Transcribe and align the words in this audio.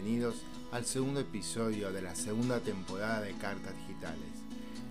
Bienvenidos 0.00 0.36
al 0.70 0.84
segundo 0.84 1.18
episodio 1.18 1.90
de 1.90 2.02
la 2.02 2.14
segunda 2.14 2.60
temporada 2.60 3.20
de 3.20 3.32
Cartas 3.32 3.74
Digitales. 3.78 4.30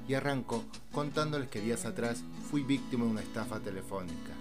Y 0.05 0.15
arranco 0.15 0.65
contándoles 0.91 1.47
que 1.47 1.61
días 1.61 1.85
atrás 1.85 2.25
fui 2.51 2.63
víctima 2.63 3.05
de 3.05 3.11
una 3.11 3.21
estafa 3.21 3.61
telefónica. 3.61 4.33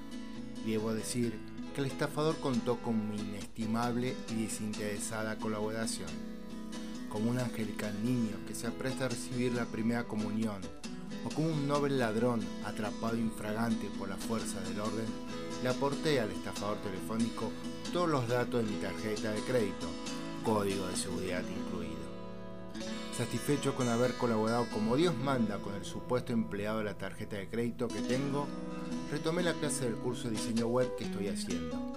Debo 0.66 0.92
decir 0.92 1.38
que 1.72 1.82
el 1.82 1.86
estafador 1.86 2.36
contó 2.38 2.78
con 2.78 3.08
mi 3.08 3.16
inestimable 3.16 4.16
y 4.30 4.42
desinteresada 4.42 5.36
colaboración. 5.36 6.10
Como 7.10 7.30
un 7.30 7.38
angelical 7.38 7.94
niño 8.04 8.36
que 8.48 8.56
se 8.56 8.66
apresta 8.66 9.04
a 9.04 9.10
recibir 9.10 9.52
la 9.52 9.66
primera 9.66 10.02
comunión, 10.08 10.60
o 11.24 11.28
como 11.28 11.46
un 11.46 11.68
noble 11.68 11.96
ladrón 11.96 12.40
atrapado 12.64 13.16
infragante 13.16 13.88
por 14.00 14.08
la 14.08 14.16
fuerza 14.16 14.60
del 14.62 14.80
orden, 14.80 15.06
le 15.62 15.68
aporté 15.68 16.18
al 16.20 16.32
estafador 16.32 16.78
telefónico 16.78 17.52
todos 17.92 18.08
los 18.08 18.26
datos 18.26 18.64
de 18.64 18.70
mi 18.70 18.78
tarjeta 18.80 19.30
de 19.30 19.40
crédito, 19.42 19.86
código 20.46 20.86
de 20.86 20.94
seguridad 20.94 21.42
incluido. 21.42 22.06
Satisfecho 23.16 23.74
con 23.74 23.88
haber 23.88 24.14
colaborado 24.14 24.68
como 24.72 24.94
Dios 24.94 25.12
manda 25.16 25.58
con 25.58 25.74
el 25.74 25.84
supuesto 25.84 26.32
empleado 26.32 26.78
de 26.78 26.84
la 26.84 26.96
tarjeta 26.96 27.34
de 27.34 27.48
crédito 27.48 27.88
que 27.88 28.00
tengo, 28.02 28.46
retomé 29.10 29.42
la 29.42 29.54
clase 29.54 29.86
del 29.86 29.96
curso 29.96 30.28
de 30.28 30.36
diseño 30.36 30.68
web 30.68 30.94
que 30.96 31.02
estoy 31.02 31.26
haciendo. 31.26 31.92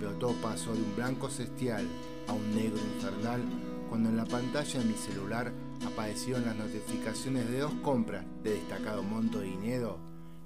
Pero 0.00 0.14
todo 0.14 0.32
pasó 0.42 0.74
de 0.74 0.82
un 0.82 0.96
blanco 0.96 1.30
celestial 1.30 1.86
a 2.26 2.32
un 2.32 2.56
negro 2.56 2.80
infernal 2.96 3.40
cuando 3.88 4.08
en 4.08 4.16
la 4.16 4.24
pantalla 4.24 4.80
de 4.80 4.86
mi 4.86 4.94
celular 4.94 5.52
aparecieron 5.86 6.44
las 6.44 6.56
notificaciones 6.56 7.48
de 7.48 7.60
dos 7.60 7.74
compras 7.84 8.24
de 8.42 8.54
destacado 8.54 9.04
monto 9.04 9.38
de 9.38 9.46
dinero 9.46 10.00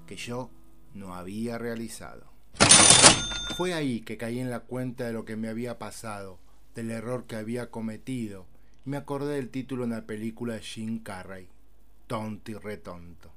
que 0.07 0.17
yo 0.17 0.51
no 0.93 1.15
había 1.15 1.57
realizado. 1.57 2.27
Fue 3.57 3.73
ahí 3.73 4.01
que 4.01 4.19
caí 4.19 4.41
en 4.41 4.51
la 4.51 4.61
cuenta 4.61 5.05
de 5.05 5.15
lo 5.15 5.25
que 5.25 5.37
me 5.37 5.49
había 5.49 5.79
pasado, 5.79 6.39
del 6.77 6.91
error 6.91 7.25
que 7.25 7.37
había 7.37 7.71
cometido, 7.71 8.47
y 8.85 8.91
me 8.91 8.99
acordé 8.99 9.37
del 9.37 9.49
título 9.49 9.83
de 9.83 9.95
una 9.95 10.07
película 10.07 10.55
de 10.55 10.61
Jim 10.61 11.03
Carrey, 11.03 11.49
Tonto 12.07 12.51
y 12.51 12.55
Retonto. 12.55 13.33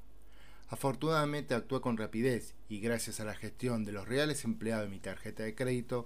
Afortunadamente 0.67 1.55
actué 1.55 1.79
con 1.79 1.97
rapidez 1.97 2.53
y 2.67 2.81
gracias 2.81 3.21
a 3.21 3.23
la 3.23 3.33
gestión 3.33 3.85
de 3.85 3.93
los 3.93 4.07
reales 4.07 4.43
empleados 4.43 4.85
de 4.85 4.91
mi 4.91 4.99
tarjeta 4.99 5.43
de 5.43 5.55
crédito, 5.55 6.05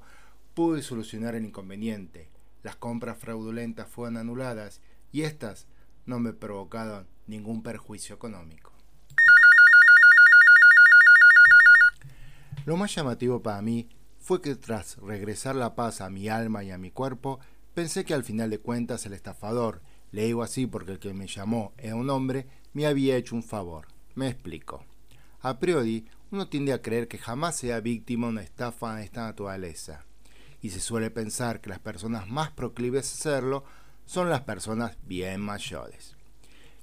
pude 0.54 0.84
solucionar 0.84 1.34
el 1.34 1.46
inconveniente. 1.46 2.30
Las 2.62 2.76
compras 2.76 3.18
fraudulentas 3.18 3.90
fueron 3.90 4.18
anuladas 4.18 4.80
y 5.12 5.24
éstas 5.24 5.66
no 6.06 6.20
me 6.20 6.34
provocaron 6.34 7.08
ningún 7.26 7.64
perjuicio 7.64 8.16
económico. 8.16 8.72
Lo 12.66 12.78
más 12.78 12.94
llamativo 12.94 13.42
para 13.42 13.62
mí 13.64 13.90
fue 14.24 14.42
que 14.42 14.56
tras 14.56 14.96
regresar 15.00 15.54
la 15.54 15.76
paz 15.76 16.00
a 16.00 16.10
mi 16.10 16.30
alma 16.30 16.64
y 16.64 16.72
a 16.72 16.78
mi 16.78 16.92
cuerpo, 16.92 17.42
pensé 17.74 18.06
que 18.06 18.14
al 18.14 18.24
final 18.24 18.50
de 18.50 18.58
cuentas 18.58 19.06
el 19.06 19.12
estafador, 19.12 19.82
le 20.12 20.24
digo 20.24 20.44
así 20.44 20.66
porque 20.66 20.94
el 20.94 21.00
que 21.00 21.14
me 21.14 21.28
llamó 21.28 21.74
era 21.78 21.96
un 21.96 22.10
hombre, 22.10 22.48
me 22.72 22.86
había 22.86 23.18
hecho 23.18 23.36
un 23.36 23.44
favor. 23.44 23.88
Me 24.16 24.30
explico. 24.30 24.86
A 25.42 25.60
priori, 25.60 26.06
uno 26.32 26.48
tiende 26.48 26.72
a 26.72 26.82
creer 26.82 27.10
que 27.10 27.18
jamás 27.18 27.58
sea 27.58 27.82
víctima 27.82 28.28
de 28.28 28.32
una 28.32 28.44
estafa 28.44 28.96
de 28.96 29.04
esta 29.04 29.24
naturaleza, 29.24 30.06
y 30.62 30.70
se 30.70 30.80
suele 30.80 31.12
pensar 31.12 31.60
que 31.60 31.70
las 31.70 31.80
personas 31.80 32.30
más 32.30 32.50
proclives 32.50 33.12
a 33.12 33.16
hacerlo 33.16 33.66
son 34.06 34.30
las 34.30 34.42
personas 34.42 34.96
bien 35.06 35.42
mayores. 35.42 36.16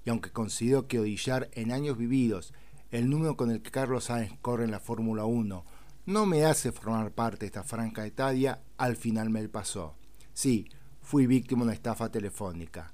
Y 0.04 0.10
aunque 0.10 0.30
considero 0.30 0.88
que 0.88 0.98
odillar 0.98 1.48
en 1.52 1.72
años 1.72 1.96
vividos 1.96 2.52
el 2.90 3.08
número 3.08 3.38
con 3.38 3.50
el 3.50 3.62
que 3.62 3.70
Carlos 3.70 4.04
Sainz 4.04 4.36
corre 4.42 4.64
en 4.64 4.72
la 4.72 4.80
Fórmula 4.80 5.24
1 5.24 5.64
no 6.10 6.26
me 6.26 6.44
hace 6.44 6.72
formar 6.72 7.12
parte 7.12 7.40
de 7.40 7.46
esta 7.46 7.62
franca 7.62 8.04
etaria, 8.04 8.60
al 8.76 8.96
final 8.96 9.30
me 9.30 9.48
pasó. 9.48 9.94
Sí, 10.34 10.66
fui 11.00 11.26
víctima 11.26 11.60
de 11.60 11.66
una 11.66 11.72
estafa 11.72 12.10
telefónica. 12.10 12.92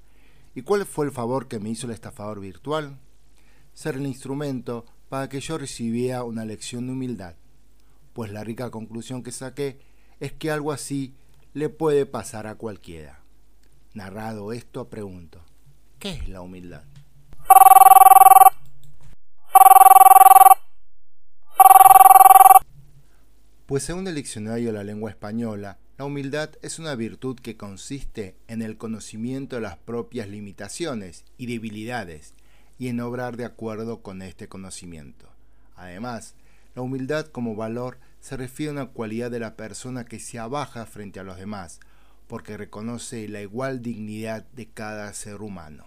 ¿Y 0.53 0.61
cuál 0.61 0.85
fue 0.85 1.07
el 1.07 1.11
favor 1.11 1.47
que 1.47 1.59
me 1.59 1.69
hizo 1.69 1.87
el 1.87 1.93
estafador 1.93 2.39
virtual? 2.39 2.99
Ser 3.73 3.95
el 3.95 4.05
instrumento 4.05 4.85
para 5.09 5.29
que 5.29 5.39
yo 5.39 5.57
recibiera 5.57 6.23
una 6.23 6.45
lección 6.45 6.85
de 6.85 6.93
humildad. 6.93 7.35
Pues 8.13 8.31
la 8.31 8.43
rica 8.43 8.69
conclusión 8.69 9.23
que 9.23 9.31
saqué 9.31 9.79
es 10.19 10.33
que 10.33 10.51
algo 10.51 10.71
así 10.71 11.15
le 11.53 11.69
puede 11.69 12.05
pasar 12.05 12.45
a 12.45 12.55
cualquiera. 12.55 13.21
Narrado 13.93 14.51
esto, 14.51 14.89
pregunto, 14.89 15.41
¿qué 15.97 16.11
es 16.11 16.29
la 16.29 16.41
humildad? 16.41 16.83
Pues 23.77 23.85
según 23.85 24.07
el 24.07 24.15
diccionario 24.15 24.69
de 24.69 24.73
la 24.73 24.83
lengua 24.83 25.11
española, 25.11 25.77
la 25.99 26.05
humildad 26.05 26.49
es 26.63 26.79
una 26.79 26.95
virtud 26.95 27.39
que 27.39 27.57
consiste 27.57 28.35
en 28.47 28.63
el 28.63 28.75
conocimiento 28.75 29.57
de 29.57 29.61
las 29.61 29.77
propias 29.77 30.27
limitaciones 30.27 31.25
y 31.37 31.45
debilidades 31.45 32.33
y 32.79 32.87
en 32.87 32.99
obrar 33.01 33.37
de 33.37 33.45
acuerdo 33.45 34.01
con 34.01 34.23
este 34.23 34.47
conocimiento. 34.47 35.29
Además, 35.75 36.33
la 36.73 36.81
humildad 36.81 37.27
como 37.27 37.55
valor 37.55 37.99
se 38.19 38.35
refiere 38.35 38.71
a 38.71 38.73
una 38.73 38.85
cualidad 38.87 39.29
de 39.29 39.41
la 39.41 39.55
persona 39.55 40.05
que 40.05 40.19
se 40.19 40.39
abaja 40.39 40.87
frente 40.87 41.19
a 41.19 41.23
los 41.23 41.37
demás, 41.37 41.79
porque 42.25 42.57
reconoce 42.57 43.27
la 43.27 43.43
igual 43.43 43.83
dignidad 43.83 44.47
de 44.53 44.65
cada 44.65 45.13
ser 45.13 45.43
humano. 45.43 45.85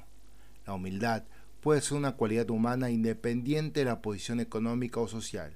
La 0.64 0.74
humildad 0.74 1.24
puede 1.60 1.80
ser 1.80 1.98
una 1.98 2.12
cualidad 2.12 2.50
humana 2.50 2.88
independiente 2.90 3.80
de 3.80 3.86
la 3.86 4.00
posición 4.00 4.38
económica 4.38 5.00
o 5.00 5.08
social. 5.08 5.52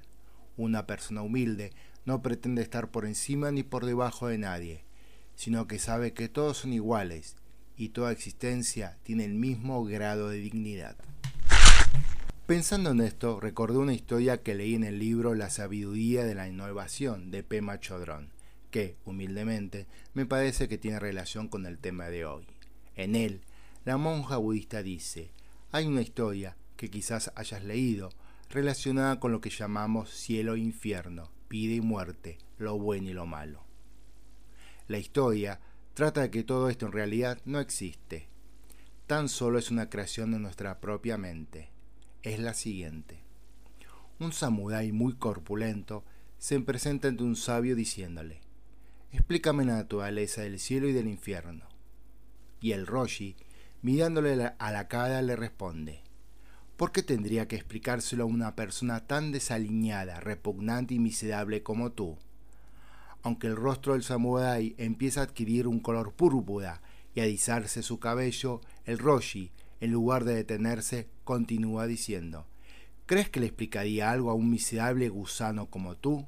Una 0.56 0.87
persona 0.87 1.22
humilde 1.22 1.72
no 2.04 2.22
pretende 2.22 2.62
estar 2.62 2.91
por 2.91 3.06
encima 3.06 3.50
ni 3.50 3.62
por 3.62 3.87
debajo 3.87 4.28
de 4.28 4.38
nadie, 4.38 4.84
sino 5.34 5.66
que 5.66 5.78
sabe 5.78 6.12
que 6.12 6.28
todos 6.28 6.59
son 6.59 6.72
iguales 6.72 7.37
y 7.76 7.88
toda 7.88 8.12
existencia 8.12 8.98
tiene 9.03 9.25
el 9.25 9.34
mismo 9.34 9.84
grado 9.84 10.28
de 10.28 10.38
dignidad. 10.38 10.97
Pensando 12.47 12.91
en 12.91 13.00
esto, 13.00 13.41
recordé 13.41 13.78
una 13.78 13.94
historia 13.94 14.43
que 14.43 14.54
leí 14.54 14.75
en 14.75 14.84
el 14.84 14.98
libro 14.98 15.34
La 15.34 15.48
sabiduría 15.48 16.25
de 16.25 16.34
la 16.34 16.47
innovación 16.47 17.31
de 17.31 17.43
Pema 17.43 17.81
Chodrón, 17.81 18.28
que, 18.70 18.97
humildemente, 19.06 19.87
me 20.12 20.26
parece 20.26 20.69
que 20.69 20.76
tiene 20.76 21.00
relación 21.00 21.48
con 21.48 21.64
el 21.64 21.78
tema 21.78 22.09
de 22.09 22.26
hoy. 22.26 22.47
En 22.97 23.16
él, 23.16 23.41
la 23.84 23.97
monja 23.97 24.37
budista 24.37 24.82
dice, 24.82 25.31
hay 25.72 25.87
una 25.87 26.03
historia 26.03 26.56
que 26.76 26.91
quizás 26.91 27.32
hayas 27.34 27.64
leído 27.64 28.10
relacionada 28.50 29.21
con 29.21 29.32
lo 29.32 29.41
que 29.41 29.50
llamamos 29.50 30.10
cielo 30.10 30.55
e 30.55 30.60
infierno, 30.60 31.31
vida 31.49 31.75
y 31.75 31.81
muerte, 31.81 32.38
lo 32.59 32.78
bueno 32.78 33.10
y 33.10 33.12
lo 33.12 33.27
malo. 33.27 33.65
La 34.88 34.99
historia 34.99 35.60
trata 35.94 36.22
de 36.22 36.31
que 36.31 36.44
todo 36.44 36.69
esto 36.69 36.87
en 36.87 36.93
realidad 36.93 37.41
no 37.44 37.60
existe. 37.60 38.28
Tan 39.06 39.28
solo 39.28 39.59
es 39.59 39.71
una 39.71 39.88
creación 39.91 40.32
de 40.32 40.38
nuestra 40.38 40.81
propia 40.81 41.16
mente. 41.16 41.71
Es 42.22 42.38
la 42.38 42.55
siguiente. 42.55 43.22
Un 44.19 44.32
samurái 44.32 44.93
muy 44.93 45.15
corpulento 45.15 46.05
se 46.38 46.61
presenta 46.61 47.09
ante 47.09 47.22
un 47.22 47.37
sabio 47.37 47.75
diciéndole, 47.75 48.41
explícame 49.12 49.65
la 49.65 49.76
naturaleza 49.76 50.43
del 50.43 50.59
cielo 50.59 50.88
y 50.88 50.93
del 50.93 51.09
infierno. 51.09 51.66
Y 52.61 52.72
el 52.72 52.87
Roshi, 52.87 53.37
mirándole 53.81 54.53
a 54.59 54.72
la 54.72 54.88
cara, 54.88 55.23
le 55.23 55.37
responde, 55.37 56.02
¿Por 56.76 56.91
qué 56.91 57.05
tendría 57.05 57.47
que 57.47 57.55
explicárselo 57.55 58.25
a 58.25 58.26
una 58.26 58.56
persona 58.56 59.06
tan 59.06 59.31
desaliñada, 59.31 60.19
repugnante 60.19 60.94
y 60.94 60.99
miserable 60.99 61.62
como 61.62 61.93
tú? 61.93 62.19
Aunque 63.23 63.47
el 63.47 63.55
rostro 63.55 63.93
del 63.93 64.03
samurái 64.03 64.75
empieza 64.76 65.21
a 65.21 65.25
adquirir 65.25 65.69
un 65.69 65.79
color 65.79 66.15
púrpura 66.15 66.82
y 67.15 67.21
a 67.21 67.26
erizarse 67.26 67.85
su 67.85 68.00
cabello, 68.00 68.61
el 68.87 68.99
Roshi, 68.99 69.53
en 69.81 69.93
lugar 69.93 70.25
de 70.25 70.35
detenerse, 70.35 71.09
continúa 71.23 71.87
diciendo, 71.87 72.49
¿Crees 73.06 73.31
que 73.31 73.38
le 73.38 73.47
explicaría 73.47 74.11
algo 74.11 74.31
a 74.31 74.35
un 74.35 74.50
miserable 74.50 75.09
gusano 75.09 75.67
como 75.71 75.97
tú? 75.97 76.26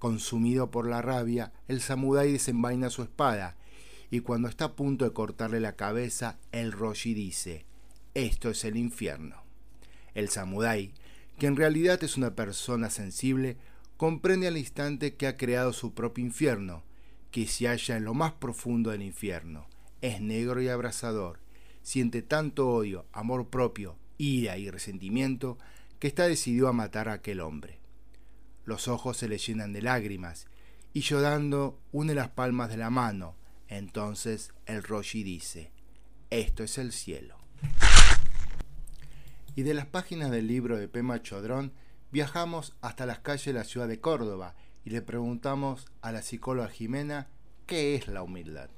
Consumido 0.00 0.72
por 0.72 0.88
la 0.88 1.02
rabia, 1.02 1.52
el 1.68 1.80
samurái 1.80 2.32
desenvaina 2.32 2.90
su 2.90 3.02
espada, 3.02 3.56
y 4.10 4.20
cuando 4.20 4.48
está 4.48 4.64
a 4.64 4.74
punto 4.74 5.04
de 5.04 5.12
cortarle 5.12 5.60
la 5.60 5.76
cabeza, 5.76 6.36
el 6.50 6.72
Roshi 6.72 7.14
dice, 7.14 7.64
Esto 8.14 8.50
es 8.50 8.64
el 8.64 8.76
infierno. 8.76 9.47
El 10.18 10.30
samurái, 10.30 10.94
que 11.38 11.46
en 11.46 11.54
realidad 11.54 12.02
es 12.02 12.16
una 12.16 12.34
persona 12.34 12.90
sensible, 12.90 13.56
comprende 13.96 14.48
al 14.48 14.56
instante 14.56 15.14
que 15.14 15.28
ha 15.28 15.36
creado 15.36 15.72
su 15.72 15.94
propio 15.94 16.24
infierno, 16.24 16.82
que 17.30 17.46
se 17.46 17.68
halla 17.68 17.96
en 17.96 18.04
lo 18.04 18.14
más 18.14 18.32
profundo 18.32 18.90
del 18.90 19.02
infierno. 19.02 19.68
Es 20.00 20.20
negro 20.20 20.60
y 20.60 20.66
abrasador, 20.66 21.38
siente 21.82 22.22
tanto 22.22 22.68
odio, 22.68 23.06
amor 23.12 23.48
propio, 23.48 23.96
ira 24.16 24.58
y 24.58 24.68
resentimiento, 24.68 25.56
que 26.00 26.08
está 26.08 26.26
decidido 26.26 26.66
a 26.66 26.72
matar 26.72 27.08
a 27.08 27.12
aquel 27.12 27.38
hombre. 27.38 27.78
Los 28.64 28.88
ojos 28.88 29.18
se 29.18 29.28
le 29.28 29.38
llenan 29.38 29.72
de 29.72 29.82
lágrimas, 29.82 30.48
y 30.92 31.02
llorando 31.02 31.78
une 31.92 32.16
las 32.16 32.30
palmas 32.30 32.70
de 32.70 32.76
la 32.76 32.90
mano. 32.90 33.36
Entonces 33.68 34.52
el 34.66 34.82
Roshi 34.82 35.22
dice, 35.22 35.70
esto 36.28 36.64
es 36.64 36.76
el 36.76 36.90
cielo 36.90 37.38
y 39.58 39.64
de 39.64 39.74
las 39.74 39.86
páginas 39.86 40.30
del 40.30 40.46
libro 40.46 40.78
de 40.78 40.86
Pema 40.86 41.20
Chodrón 41.20 41.72
viajamos 42.12 42.76
hasta 42.80 43.06
las 43.06 43.18
calles 43.18 43.46
de 43.46 43.54
la 43.54 43.64
ciudad 43.64 43.88
de 43.88 44.00
Córdoba 44.00 44.54
y 44.84 44.90
le 44.90 45.02
preguntamos 45.02 45.88
a 46.00 46.12
la 46.12 46.22
psicóloga 46.22 46.68
Jimena 46.68 47.26
¿qué 47.66 47.96
es 47.96 48.06
la 48.06 48.22
humildad? 48.22 48.70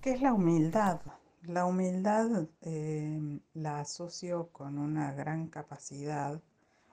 ¿Qué 0.00 0.14
es 0.14 0.22
la 0.22 0.32
humildad? 0.32 1.00
La 1.42 1.64
humildad 1.64 2.48
eh, 2.60 3.38
la 3.54 3.78
asocio 3.78 4.48
con 4.48 4.78
una 4.78 5.12
gran 5.12 5.46
capacidad 5.46 6.42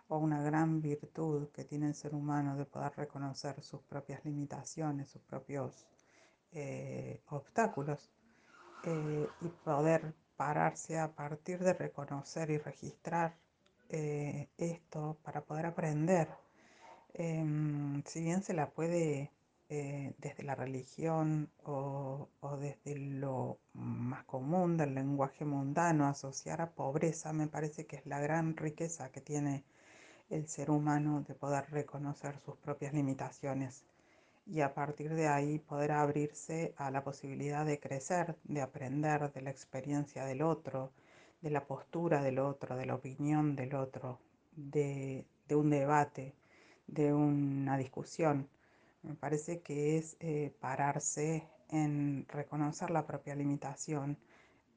o 0.09 0.19
una 0.19 0.43
gran 0.43 0.79
virtud 0.79 1.49
que 1.49 1.63
tiene 1.63 1.87
el 1.87 1.95
ser 1.95 2.13
humano 2.13 2.55
de 2.55 2.65
poder 2.65 2.91
reconocer 2.95 3.63
sus 3.63 3.81
propias 3.81 4.23
limitaciones, 4.25 5.09
sus 5.09 5.23
propios 5.23 5.87
eh, 6.51 7.23
obstáculos 7.29 8.11
eh, 8.83 9.27
y 9.41 9.47
poder 9.47 10.13
pararse 10.35 10.99
a 10.99 11.13
partir 11.13 11.59
de 11.59 11.73
reconocer 11.73 12.49
y 12.51 12.57
registrar 12.57 13.35
esto 14.57 15.17
para 15.23 15.41
poder 15.41 15.67
aprender. 15.67 16.27
Em, 17.13 18.03
si 18.05 18.21
bien 18.23 18.41
se 18.43 18.53
la 18.53 18.71
puede 18.71 19.31
eh, 19.69 20.13
desde 20.19 20.43
la 20.43 20.55
religión 20.55 21.49
o, 21.63 22.27
desde 22.59 22.95
lo 22.97 23.59
más 23.73 24.23
común 24.25 24.77
del 24.77 24.93
lenguaje 24.95 25.45
mundano, 25.45 26.07
asociar 26.07 26.61
a 26.61 26.71
pobreza 26.71 27.33
me 27.33 27.47
parece 27.47 27.85
que 27.85 27.97
es 27.97 28.05
la 28.05 28.19
gran 28.19 28.57
riqueza 28.57 29.11
que 29.11 29.21
tiene 29.21 29.63
el 30.29 30.47
ser 30.47 30.71
humano 30.71 31.23
de 31.27 31.35
poder 31.35 31.69
reconocer 31.71 32.39
sus 32.39 32.55
propias 32.57 32.93
limitaciones 32.93 33.83
y 34.45 34.61
a 34.61 34.73
partir 34.73 35.13
de 35.13 35.27
ahí 35.27 35.59
poder 35.59 35.91
abrirse 35.91 36.73
a 36.77 36.91
la 36.91 37.03
posibilidad 37.03 37.65
de 37.65 37.79
crecer, 37.79 38.35
de 38.43 38.61
aprender 38.61 39.31
de 39.31 39.41
la 39.41 39.51
experiencia 39.51 40.25
del 40.25 40.41
otro, 40.41 40.91
de 41.41 41.49
la 41.49 41.65
postura 41.65 42.21
del 42.21 42.39
otro, 42.39 42.75
de 42.75 42.85
la 42.85 42.95
opinión 42.95 43.55
del 43.55 43.75
otro, 43.75 44.19
de 44.55 45.25
un 45.49 45.69
debate, 45.69 46.35
de 46.87 47.13
una 47.13 47.77
discusión. 47.77 48.49
Me 49.03 49.15
parece 49.15 49.61
que 49.61 49.97
es 49.97 50.15
eh, 50.19 50.53
pararse 50.59 51.47
en 51.69 52.25
reconocer 52.29 52.91
la 52.91 53.05
propia 53.05 53.35
limitación 53.35 54.17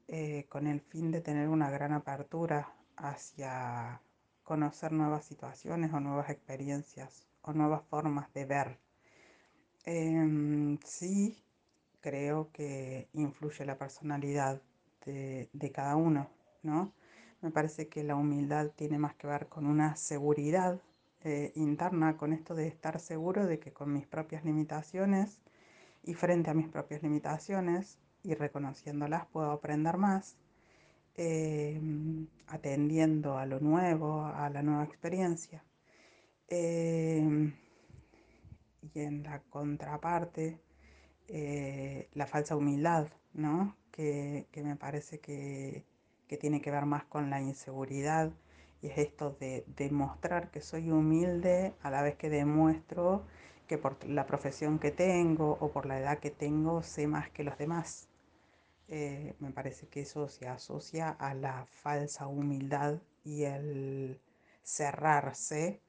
eh, 0.07 0.45
con 0.49 0.67
el 0.67 0.81
fin 0.81 1.11
de 1.11 1.21
tener 1.21 1.47
una 1.47 1.69
gran 1.69 1.93
apertura 1.93 2.73
hacia 2.97 4.01
conocer 4.43 4.91
nuevas 4.91 5.25
situaciones 5.25 5.93
o 5.93 5.99
nuevas 5.99 6.29
experiencias 6.29 7.27
o 7.41 7.53
nuevas 7.53 7.83
formas 7.89 8.33
de 8.33 8.45
ver. 8.45 8.79
Em, 9.87 10.77
sí, 10.83 11.37
creo 12.01 12.51
que 12.51 13.07
influye 13.13 13.65
la 13.65 13.77
personalidad 13.77 14.61
de, 15.05 15.71
cada 15.73 15.95
uno, 15.95 16.29
¿no? 16.63 16.91
Me 17.41 17.51
parece 17.51 17.87
que 17.87 18.03
la 18.03 18.17
humildad 18.17 18.71
tiene 18.75 18.97
más 18.99 19.15
que 19.15 19.27
ver 19.27 19.47
con 19.47 19.65
una 19.65 19.95
seguridad 19.95 20.81
eh, 21.23 21.53
interna 21.55 22.17
con 22.17 22.33
esto 22.33 22.53
de 22.53 22.67
estar 22.67 22.99
seguro 22.99 23.45
de 23.45 23.59
que 23.59 23.71
con 23.71 23.93
mis 23.93 24.05
propias 24.05 24.43
limitaciones 24.43 25.39
y 26.03 26.15
frente 26.15 26.49
a 26.49 26.53
mis 26.53 26.67
propias 26.67 27.01
limitaciones 27.03 27.97
y 28.23 28.33
reconociéndolas 28.35 29.25
puedo 29.27 29.51
aprender 29.51 29.95
más, 29.97 30.35
eh, 31.15 31.79
atendiendo 32.47 33.37
a 33.37 33.45
lo 33.45 33.61
nuevo, 33.61 34.25
a 34.25 34.49
la 34.49 34.61
nueva 34.63 34.83
experiencia. 34.83 35.63
Eh, 36.49 37.53
y 38.81 39.01
en 39.01 39.23
la 39.23 39.41
contraparte, 39.49 40.59
la 42.13 42.25
falsa 42.27 42.55
humildad, 42.55 43.07
¿no? 43.33 43.75
que, 43.97 44.63
me 44.63 44.75
parece 44.75 45.19
que, 45.19 45.83
que 46.27 46.37
tiene 46.37 46.61
que 46.61 46.71
ver 46.71 46.85
más 46.85 47.05
con 47.05 47.29
la 47.29 47.41
inseguridad 47.41 48.31
y 48.81 48.87
es 48.87 48.97
esto 48.99 49.35
de 49.39 49.65
demostrar 49.75 50.51
que 50.51 50.61
soy 50.61 50.91
humilde 50.91 51.73
a 51.81 51.89
la 51.89 52.03
vez 52.03 52.15
que 52.15 52.29
demuestro 52.29 53.25
que 53.67 53.77
por 53.79 54.05
la 54.07 54.27
profesión 54.27 54.79
que 54.79 54.91
tengo 54.91 55.57
o 55.59 55.71
por 55.71 55.87
la 55.87 55.99
edad 55.99 56.19
que 56.19 56.29
tengo 56.29 56.83
sé 56.83 57.07
más 57.07 57.29
que 57.31 57.43
los 57.43 57.57
demás. 57.57 58.07
Eh, 58.87 59.35
me 59.39 59.51
parece 59.51 59.87
que 59.87 60.01
eso 60.01 60.29
se 60.29 60.47
asocia 60.47 61.09
a 61.09 61.33
la 61.33 61.65
falsa 61.65 62.27
humildad 62.27 63.01
y 63.25 63.43
el 63.43 64.21
cerrarse 64.63 65.81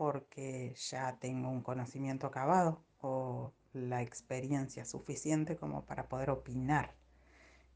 porque 0.00 0.74
ya 0.88 1.18
tengo 1.20 1.50
un 1.50 1.60
conocimiento 1.60 2.26
acabado 2.26 2.82
o 3.02 3.52
la 3.74 4.00
experiencia 4.00 4.86
suficiente 4.86 5.58
como 5.58 5.84
para 5.84 6.08
poder 6.08 6.30
opinar. 6.30 6.94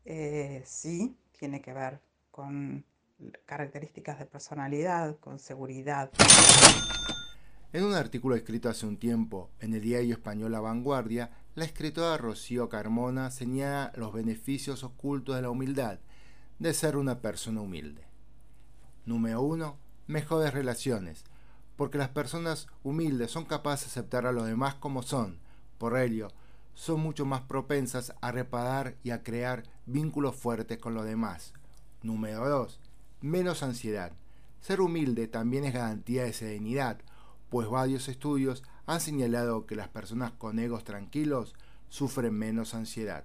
Eh, 0.06 0.62
sí, 0.64 1.18
tiene 1.38 1.60
que 1.60 1.74
ver 1.74 2.00
con 2.30 2.82
características 3.44 4.18
de 4.18 4.24
personalidad, 4.24 5.18
con 5.18 5.38
seguridad. 5.38 6.10
En 7.74 7.84
un 7.84 7.92
artículo 7.92 8.36
escrito 8.36 8.70
hace 8.70 8.86
un 8.86 8.96
tiempo 8.96 9.50
en 9.60 9.74
el 9.74 9.82
diario 9.82 10.14
español 10.14 10.52
La 10.52 10.60
Vanguardia, 10.60 11.30
la 11.54 11.66
escritora 11.66 12.16
Rocío 12.16 12.70
Carmona 12.70 13.30
señala 13.30 13.92
los 13.96 14.14
beneficios 14.14 14.82
ocultos 14.82 15.36
de 15.36 15.42
la 15.42 15.50
humildad, 15.50 15.98
de 16.58 16.72
ser 16.72 16.96
una 16.96 17.20
persona 17.20 17.60
humilde. 17.60 18.06
Número 19.04 19.42
1. 19.42 19.76
Mejores 20.06 20.54
relaciones, 20.54 21.24
porque 21.76 21.98
las 21.98 22.08
personas 22.08 22.66
humildes 22.82 23.30
son 23.30 23.44
capaces 23.44 23.86
de 23.86 24.00
aceptar 24.00 24.26
a 24.26 24.32
los 24.32 24.46
demás 24.46 24.74
como 24.74 25.02
son. 25.02 25.38
Por 25.78 25.98
ello, 25.98 26.28
son 26.74 27.00
mucho 27.00 27.24
más 27.24 27.42
propensas 27.42 28.14
a 28.20 28.32
reparar 28.32 28.96
y 29.02 29.10
a 29.10 29.22
crear 29.22 29.64
vínculos 29.86 30.36
fuertes 30.36 30.78
con 30.78 30.94
los 30.94 31.04
demás. 31.04 31.52
Número 32.02 32.48
2 32.48 32.80
menos 33.24 33.62
ansiedad. 33.62 34.12
Ser 34.60 34.82
humilde 34.82 35.28
también 35.28 35.64
es 35.64 35.72
garantía 35.72 36.24
de 36.24 36.34
serenidad, 36.34 36.98
pues 37.48 37.70
varios 37.70 38.06
estudios 38.10 38.62
han 38.84 39.00
señalado 39.00 39.64
que 39.64 39.76
las 39.76 39.88
personas 39.88 40.32
con 40.32 40.58
egos 40.58 40.84
tranquilos 40.84 41.54
sufren 41.88 42.34
menos 42.34 42.74
ansiedad. 42.74 43.24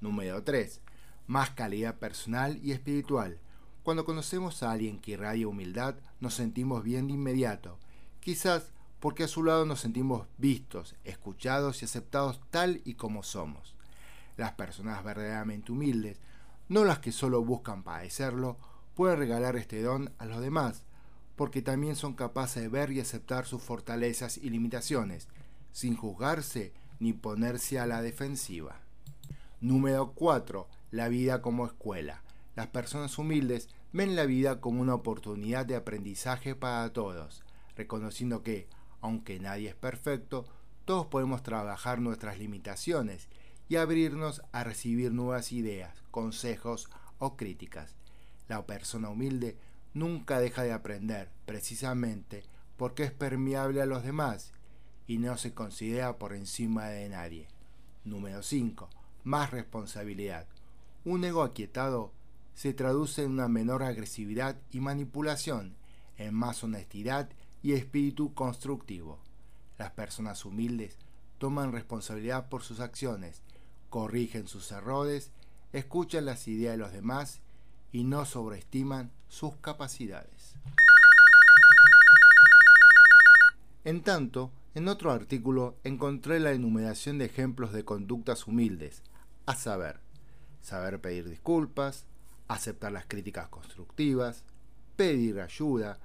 Número 0.00 0.42
3. 0.42 0.80
Más 1.26 1.50
calidad 1.50 1.96
personal 1.96 2.58
y 2.62 2.72
espiritual. 2.72 3.38
Cuando 3.82 4.06
conocemos 4.06 4.62
a 4.62 4.72
alguien 4.72 5.00
que 5.00 5.12
irradia 5.12 5.48
humildad, 5.48 5.96
nos 6.18 6.32
sentimos 6.32 6.82
bien 6.82 7.06
de 7.06 7.12
inmediato, 7.12 7.78
quizás 8.26 8.72
porque 8.98 9.22
a 9.22 9.28
su 9.28 9.44
lado 9.44 9.64
nos 9.66 9.78
sentimos 9.78 10.26
vistos, 10.36 10.96
escuchados 11.04 11.80
y 11.80 11.84
aceptados 11.84 12.40
tal 12.50 12.80
y 12.84 12.94
como 12.94 13.22
somos. 13.22 13.76
Las 14.36 14.54
personas 14.54 15.04
verdaderamente 15.04 15.70
humildes, 15.70 16.18
no 16.68 16.84
las 16.84 16.98
que 16.98 17.12
solo 17.12 17.44
buscan 17.44 17.84
padecerlo, 17.84 18.56
pueden 18.96 19.20
regalar 19.20 19.54
este 19.54 19.80
don 19.80 20.12
a 20.18 20.26
los 20.26 20.40
demás, 20.40 20.82
porque 21.36 21.62
también 21.62 21.94
son 21.94 22.14
capaces 22.14 22.64
de 22.64 22.68
ver 22.68 22.90
y 22.90 22.98
aceptar 22.98 23.46
sus 23.46 23.62
fortalezas 23.62 24.38
y 24.38 24.50
limitaciones, 24.50 25.28
sin 25.70 25.94
juzgarse 25.94 26.72
ni 26.98 27.12
ponerse 27.12 27.78
a 27.78 27.86
la 27.86 28.02
defensiva. 28.02 28.80
Número 29.60 30.14
4. 30.16 30.66
La 30.90 31.06
vida 31.06 31.42
como 31.42 31.64
escuela. 31.64 32.24
Las 32.56 32.66
personas 32.66 33.18
humildes 33.18 33.68
ven 33.92 34.16
la 34.16 34.26
vida 34.26 34.60
como 34.60 34.82
una 34.82 34.94
oportunidad 34.96 35.64
de 35.64 35.76
aprendizaje 35.76 36.56
para 36.56 36.92
todos, 36.92 37.45
reconociendo 37.76 38.42
que, 38.42 38.68
aunque 39.00 39.38
nadie 39.38 39.68
es 39.68 39.74
perfecto, 39.74 40.46
todos 40.84 41.06
podemos 41.06 41.42
trabajar 41.42 42.00
nuestras 42.00 42.38
limitaciones 42.38 43.28
y 43.68 43.76
abrirnos 43.76 44.42
a 44.52 44.64
recibir 44.64 45.12
nuevas 45.12 45.52
ideas, 45.52 46.02
consejos 46.10 46.88
o 47.18 47.36
críticas. 47.36 47.94
La 48.48 48.64
persona 48.66 49.10
humilde 49.10 49.56
nunca 49.94 50.38
deja 50.38 50.62
de 50.62 50.72
aprender, 50.72 51.30
precisamente 51.44 52.44
porque 52.76 53.04
es 53.04 53.12
permeable 53.12 53.82
a 53.82 53.86
los 53.86 54.02
demás 54.02 54.52
y 55.06 55.18
no 55.18 55.36
se 55.36 55.54
considera 55.54 56.18
por 56.18 56.32
encima 56.34 56.86
de 56.88 57.08
nadie. 57.08 57.48
Número 58.04 58.42
5. 58.42 58.88
Más 59.24 59.50
responsabilidad. 59.50 60.46
Un 61.04 61.24
ego 61.24 61.42
aquietado 61.42 62.12
se 62.54 62.72
traduce 62.72 63.22
en 63.24 63.32
una 63.32 63.48
menor 63.48 63.82
agresividad 63.82 64.56
y 64.70 64.80
manipulación, 64.80 65.76
en 66.16 66.34
más 66.34 66.62
honestidad 66.62 67.28
y 67.66 67.72
espíritu 67.72 68.32
constructivo. 68.32 69.18
Las 69.76 69.90
personas 69.90 70.44
humildes 70.44 70.98
toman 71.38 71.72
responsabilidad 71.72 72.48
por 72.48 72.62
sus 72.62 72.78
acciones, 72.78 73.42
corrigen 73.90 74.46
sus 74.46 74.70
errores, 74.70 75.32
escuchan 75.72 76.26
las 76.26 76.46
ideas 76.46 76.74
de 76.74 76.78
los 76.78 76.92
demás 76.92 77.40
y 77.90 78.04
no 78.04 78.24
sobreestiman 78.24 79.10
sus 79.26 79.56
capacidades. 79.56 80.54
En 83.82 84.04
tanto, 84.04 84.52
en 84.76 84.86
otro 84.86 85.10
artículo 85.10 85.76
encontré 85.82 86.38
la 86.38 86.52
enumeración 86.52 87.18
de 87.18 87.24
ejemplos 87.24 87.72
de 87.72 87.84
conductas 87.84 88.46
humildes, 88.46 89.02
a 89.44 89.56
saber, 89.56 89.98
saber 90.62 91.00
pedir 91.00 91.28
disculpas, 91.28 92.06
aceptar 92.46 92.92
las 92.92 93.06
críticas 93.06 93.48
constructivas, 93.48 94.44
pedir 94.94 95.40
ayuda, 95.40 95.98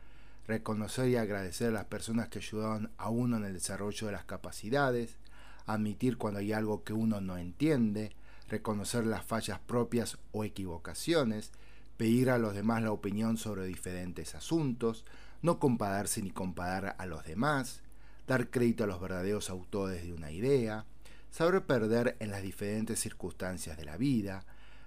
reconocer 0.52 1.08
y 1.08 1.16
agradecer 1.16 1.70
a 1.70 1.72
las 1.72 1.86
personas 1.86 2.28
que 2.28 2.40
ayudaron 2.40 2.92
a 2.98 3.10
uno 3.10 3.38
en 3.38 3.46
el 3.46 3.54
desarrollo 3.54 4.08
de 4.08 4.14
las 4.14 4.26
capacidades, 4.26 5.18
admitir 5.66 6.18
cuando 6.18 6.42
hay 6.42 6.52
algo 6.52 6.84
que 6.84 6.92
uno 6.92 7.22
no 7.22 7.38
entiende, 7.38 8.12
reconocer 8.50 9.06
las 9.06 9.24
fallas 9.24 9.60
propias 9.60 10.18
o 10.34 10.44
equivocaciones, 10.44 11.52
pedir 11.96 12.30
a 12.30 12.38
los 12.38 12.54
demás 12.54 12.84
la 12.84 12.92
opinión 12.92 13.38
sobre 13.38 13.66
diferentes 13.66 14.36
asuntos, 14.36 15.06
no 15.42 15.58
compararse 15.58 16.22
ni 16.22 16.32
comparar 16.32 16.96
a 17.00 17.06
los 17.06 17.24
demás, 17.24 17.82
dar 18.28 18.50
crédito 18.50 18.84
a 18.84 18.88
los 18.88 19.00
verdaderos 19.00 19.50
autores 19.50 20.04
de 20.04 20.12
una 20.12 20.32
idea, 20.32 20.86
saber 21.30 21.66
perder 21.66 22.18
en 22.20 22.30
las 22.30 22.42
diferentes 22.42 23.00
circunstancias 23.00 23.78
de 23.78 23.86
la 23.86 23.96
vida, 23.96 24.44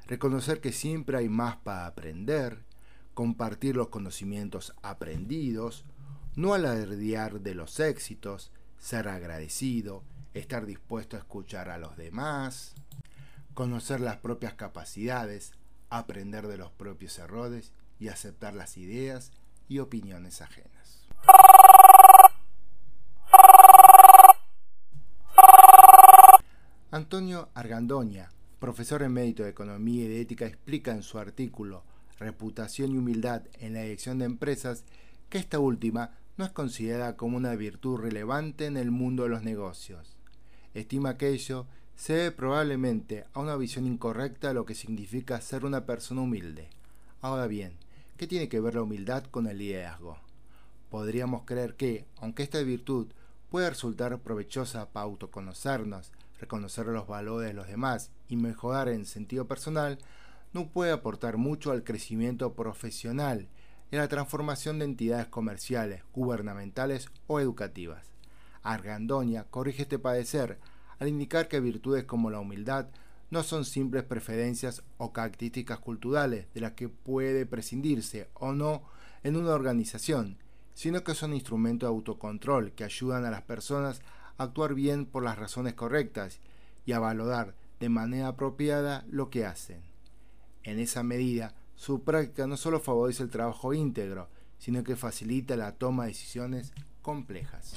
reconocer 0.07 0.61
que 0.61 0.73
siempre 0.73 1.17
hay 1.17 1.31
más 1.31 1.57
para 1.57 1.87
aprender, 1.87 2.59
compartir 3.15 3.77
los 3.77 3.89
conocimientos 3.89 4.75
aprendidos, 4.83 5.85
no 6.37 6.53
alardear 6.53 7.41
de 7.41 7.55
los 7.55 7.79
éxitos, 7.81 8.51
ser 8.79 9.09
agradecido, 9.09 10.03
estar 10.35 10.67
dispuesto 10.67 11.17
a 11.17 11.21
escuchar 11.21 11.71
a 11.71 11.79
los 11.79 11.97
demás, 11.97 12.75
conocer 13.55 14.01
las 14.01 14.17
propias 14.17 14.55
capacidades, 14.55 15.53
aprender 15.91 16.49
de 16.49 16.59
los 16.59 16.73
propios 16.73 17.19
errores 17.19 17.73
y 18.01 18.09
aceptar 18.09 18.55
las 18.55 18.77
ideas 18.77 19.33
y 19.69 19.79
opiniones 19.79 20.43
ajenas. 20.43 21.07
Antonio 26.91 27.49
Argandoña, 27.55 28.31
profesor 28.59 29.03
emérito 29.03 29.43
de 29.43 29.51
Economía 29.51 30.05
y 30.05 30.09
de 30.09 30.21
Ética, 30.21 30.47
explica 30.47 30.93
en 30.93 31.03
su 31.03 31.19
artículo 31.19 31.83
Reputación 32.19 32.93
y 32.93 32.99
Humildad 32.99 33.43
en 33.61 33.75
la 33.75 33.83
Dirección 33.83 34.19
de 34.19 34.27
Empresas 34.27 34.85
que 35.29 35.39
esta 35.39 35.59
última 35.59 36.13
no 36.37 36.45
es 36.45 36.51
considerada 36.51 37.17
como 37.17 37.37
una 37.37 37.55
virtud 37.55 38.01
relevante 38.01 38.67
en 38.67 38.77
el 38.77 38.91
mundo 38.91 39.25
de 39.25 39.29
los 39.29 39.43
negocios. 39.43 40.17
Estima 40.75 41.17
que 41.17 41.29
ello 41.29 41.67
se 41.97 42.15
debe 42.15 42.33
probablemente 42.33 43.25
a 43.33 43.41
una 43.41 43.57
visión 43.57 43.87
incorrecta 43.87 44.49
de 44.49 44.55
lo 44.55 44.65
que 44.65 44.75
significa 44.75 45.41
ser 45.41 45.65
una 45.65 45.87
persona 45.87 46.23
humilde. 46.23 46.69
Ahora 47.21 47.47
bien, 47.47 47.77
¿qué 48.17 48.27
tiene 48.27 48.49
que 48.49 48.61
ver 48.61 48.75
la 48.75 48.83
humildad 48.83 49.25
con 49.25 49.47
el 49.47 49.59
liderazgo? 49.59 50.19
Podríamos 50.91 51.45
creer 51.45 51.75
que, 51.75 52.07
aunque 52.17 52.43
esta 52.43 52.61
virtud 52.63 53.09
puede 53.49 53.71
resultar 53.71 54.19
provechosa 54.19 54.91
para 54.91 55.05
autoconocernos, 55.05 56.13
reconocer 56.41 56.87
los 56.87 57.07
valores 57.07 57.49
de 57.49 57.55
los 57.55 57.69
demás 57.69 58.11
y 58.29 58.37
mejorar 58.37 58.89
en 58.89 59.07
sentido 59.07 59.47
personal, 59.47 59.99
no 60.55 60.69
puede 60.69 60.93
aportar 60.93 61.37
mucho 61.37 61.73
al 61.73 61.83
crecimiento 61.83 62.55
profesional 62.55 63.49
y 63.91 63.97
a 63.97 63.99
la 63.99 64.09
transformación 64.09 64.79
de 64.79 64.85
entidades 64.85 65.27
comerciales, 65.27 66.05
gubernamentales 66.15 67.09
o 67.27 67.41
educativas. 67.41 68.07
Argandoña 68.63 69.45
corrige 69.51 69.83
este 69.83 69.99
padecer 69.99 70.59
al 71.01 71.09
indicar 71.09 71.49
que 71.49 71.59
virtudes 71.59 72.05
como 72.05 72.31
la 72.31 72.39
humildad 72.39 72.87
no 73.31 73.43
son 73.43 73.65
simples 73.65 74.05
preferencias 74.05 74.85
o 74.97 75.13
características 75.13 75.81
culturales 75.81 76.47
de 76.55 76.61
las 76.61 76.73
que 76.73 76.89
puede 76.89 77.47
prescindirse 77.47 78.29
o 78.35 78.53
no 78.53 78.85
en 79.25 79.35
una 79.37 79.51
organización, 79.51 80.39
sino 80.73 81.03
que 81.03 81.15
son 81.15 81.35
instrumentos 81.35 81.89
de 81.89 81.95
autocontrol 81.95 82.73
que 82.73 82.85
ayudan 82.85 83.25
a 83.25 83.31
las 83.33 83.43
personas 83.43 84.03
actuar 84.39 84.75
bien 84.75 85.05
por 85.05 85.25
las 85.25 85.37
razones 85.37 85.75
correctas 85.75 86.39
y 86.87 86.93
a 86.93 87.01
valorar 87.01 87.57
de 87.81 87.89
manera 87.89 88.29
apropiada 88.29 89.05
lo 89.11 89.31
que 89.31 89.47
hacen. 89.47 89.94
En 90.65 90.79
esa 90.79 91.03
medida, 91.03 91.55
su 91.77 92.03
práctica 92.03 92.47
no 92.47 92.57
solo 92.57 92.81
favorece 92.81 93.23
el 93.23 93.31
trabajo 93.31 93.75
íntegro, 93.75 94.29
sino 94.59 94.83
que 94.83 94.97
facilita 94.97 95.57
la 95.57 95.73
toma 95.73 96.05
de 96.05 96.11
decisiones 96.11 96.73
complejas. 97.03 97.75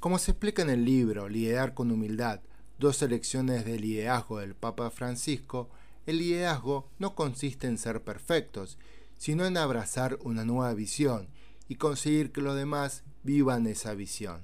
Como 0.00 0.18
se 0.18 0.30
explica 0.30 0.62
en 0.62 0.70
el 0.70 0.84
libro 0.84 1.28
Liderar 1.28 1.74
con 1.74 1.90
humildad, 1.90 2.40
dos 2.78 3.02
elecciones 3.02 3.64
de 3.64 3.78
liderazgo 3.78 4.38
del 4.38 4.54
Papa 4.54 4.90
Francisco, 4.90 5.68
el 6.06 6.18
liderazgo 6.18 6.88
no 6.98 7.14
consiste 7.14 7.66
en 7.66 7.76
ser 7.76 8.02
perfectos, 8.02 8.78
sino 9.18 9.44
en 9.44 9.58
abrazar 9.58 10.18
una 10.22 10.44
nueva 10.44 10.72
visión 10.72 11.28
y 11.68 11.74
conseguir 11.74 12.32
que 12.32 12.40
los 12.40 12.56
demás 12.56 13.02
vivan 13.24 13.66
esa 13.66 13.92
visión. 13.92 14.40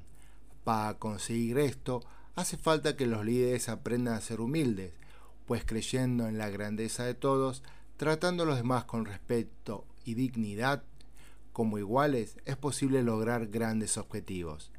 Para 0.65 0.99
conseguir 0.99 1.59
esto, 1.59 2.03
hace 2.35 2.59
falta 2.59 2.97
que 2.97 3.07
los 3.07 3.25
líderes 3.25 3.71
aprendan 3.71 4.15
a 4.15 4.21
ser 4.21 4.41
humildes, 4.41 4.93
pues 5.47 5.65
creyendo 5.65 6.27
en 6.29 6.39
la 6.39 6.49
grandeza 6.51 7.05
de 7.05 7.15
todos, 7.15 7.63
tratando 7.97 8.43
a 8.43 8.47
los 8.47 8.57
demás 8.57 8.85
con 8.85 9.05
respeto 9.05 9.85
y 10.05 10.15
dignidad 10.15 10.85
como 11.53 11.79
iguales, 11.79 12.37
es 12.45 12.57
posible 12.57 13.03
lograr 13.03 13.47
grandes 13.47 13.97
objetivos. 13.97 14.73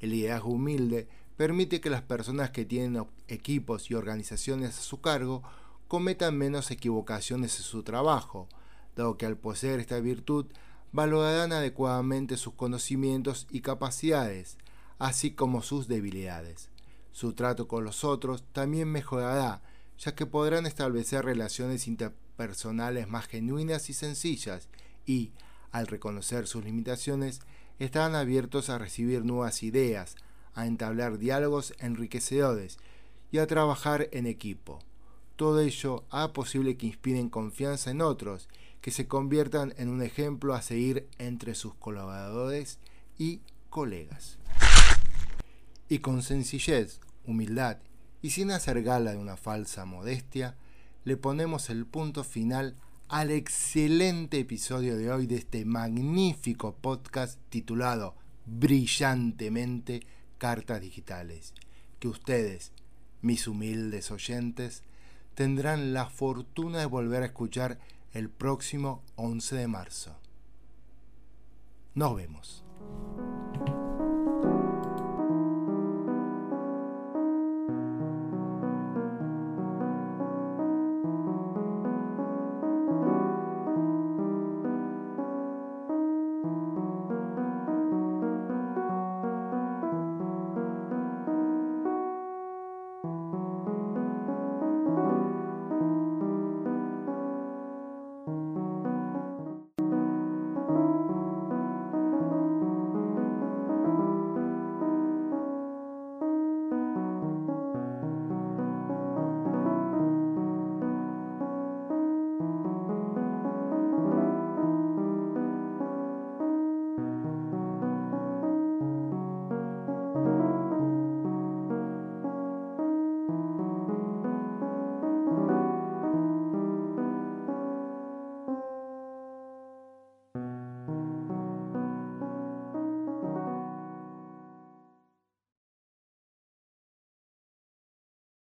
El 0.00 0.10
liderazgo 0.10 0.52
humilde 0.52 1.08
permite 1.36 1.80
que 1.80 1.90
las 1.90 2.02
personas 2.02 2.50
que 2.50 2.64
tienen 2.64 3.06
equipos 3.28 3.90
y 3.90 3.94
organizaciones 3.94 4.78
a 4.78 4.82
su 4.82 5.00
cargo 5.00 5.42
cometan 5.88 6.38
menos 6.38 6.70
equivocaciones 6.70 7.58
en 7.58 7.64
su 7.64 7.82
trabajo, 7.82 8.48
dado 8.96 9.18
que 9.18 9.26
al 9.26 9.36
poseer 9.36 9.80
esta 9.80 10.00
virtud 10.00 10.46
valorarán 10.92 11.52
adecuadamente 11.52 12.36
sus 12.36 12.54
conocimientos 12.54 13.46
y 13.50 13.60
capacidades, 13.60 14.56
así 14.98 15.32
como 15.32 15.62
sus 15.62 15.88
debilidades. 15.88 16.70
Su 17.12 17.34
trato 17.34 17.68
con 17.68 17.84
los 17.84 18.04
otros 18.04 18.44
también 18.52 18.88
mejorará, 18.88 19.62
ya 20.04 20.14
que 20.14 20.26
podrán 20.26 20.66
establecer 20.66 21.24
relaciones 21.24 21.86
interpersonales 21.86 23.08
más 23.08 23.26
genuinas 23.26 23.88
y 23.88 23.92
sencillas 23.92 24.68
y, 25.06 25.30
al 25.70 25.86
reconocer 25.86 26.46
sus 26.46 26.64
limitaciones, 26.64 27.40
estarán 27.78 28.14
abiertos 28.14 28.68
a 28.68 28.78
recibir 28.78 29.24
nuevas 29.24 29.62
ideas, 29.62 30.16
a 30.54 30.66
entablar 30.66 31.18
diálogos 31.18 31.74
enriquecedores 31.78 32.78
y 33.30 33.38
a 33.38 33.46
trabajar 33.46 34.08
en 34.12 34.26
equipo. 34.26 34.80
Todo 35.36 35.60
ello 35.60 36.04
hará 36.10 36.32
posible 36.32 36.76
que 36.76 36.86
inspiren 36.86 37.30
confianza 37.30 37.90
en 37.90 38.00
otros, 38.00 38.48
que 38.80 38.90
se 38.90 39.06
conviertan 39.06 39.72
en 39.76 39.88
un 39.88 40.02
ejemplo 40.02 40.54
a 40.54 40.62
seguir 40.62 41.08
entre 41.18 41.54
sus 41.54 41.74
colaboradores 41.74 42.78
y 43.18 43.40
colegas 43.70 44.38
y 45.92 45.98
con 45.98 46.22
sencillez, 46.22 47.00
humildad 47.26 47.76
y 48.22 48.30
sin 48.30 48.52
hacer 48.52 48.82
gala 48.82 49.10
de 49.10 49.18
una 49.18 49.36
falsa 49.36 49.84
modestia, 49.84 50.56
le 51.04 51.16
ponemos 51.16 51.68
el 51.68 51.84
punto 51.84 52.22
final 52.22 52.76
al 53.08 53.30
excelente 53.30 54.38
episodio 54.38 54.96
de 54.96 55.10
hoy 55.10 55.26
de 55.26 55.36
este 55.36 55.64
magnífico 55.64 56.76
podcast 56.76 57.38
titulado 57.50 58.14
brillantemente 58.46 60.00
Cartas 60.38 60.80
Digitales, 60.80 61.52
que 61.98 62.08
ustedes, 62.08 62.72
mis 63.20 63.46
humildes 63.48 64.10
oyentes, 64.10 64.82
tendrán 65.34 65.92
la 65.92 66.06
fortuna 66.06 66.78
de 66.78 66.86
volver 66.86 67.22
a 67.22 67.26
escuchar 67.26 67.78
el 68.12 68.30
próximo 68.30 69.02
11 69.16 69.56
de 69.56 69.68
marzo. 69.68 70.16
Nos 71.94 72.16
vemos. 72.16 72.64